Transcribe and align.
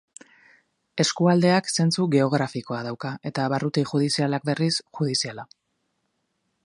Eskualdeak 1.03 1.69
zentzu 1.75 2.07
geografikoa 2.15 2.79
dauka 2.87 3.11
eta 3.31 3.45
barruti 3.55 3.85
judizialak, 3.93 4.49
berriz, 4.51 4.75
judiziala. 5.01 5.47